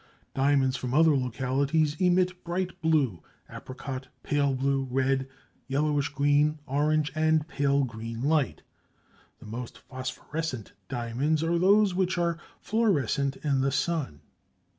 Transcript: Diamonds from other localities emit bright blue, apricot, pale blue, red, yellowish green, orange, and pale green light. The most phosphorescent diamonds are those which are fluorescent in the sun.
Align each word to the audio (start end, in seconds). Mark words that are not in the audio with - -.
Diamonds 0.33 0.75
from 0.77 0.95
other 0.95 1.15
localities 1.15 1.95
emit 1.99 2.43
bright 2.43 2.81
blue, 2.81 3.21
apricot, 3.47 4.07
pale 4.23 4.55
blue, 4.55 4.87
red, 4.89 5.29
yellowish 5.67 6.09
green, 6.09 6.57
orange, 6.65 7.11
and 7.13 7.47
pale 7.47 7.83
green 7.83 8.23
light. 8.23 8.63
The 9.37 9.45
most 9.45 9.77
phosphorescent 9.77 10.73
diamonds 10.89 11.43
are 11.43 11.59
those 11.59 11.93
which 11.93 12.17
are 12.17 12.39
fluorescent 12.59 13.35
in 13.43 13.61
the 13.61 13.71
sun. 13.71 14.21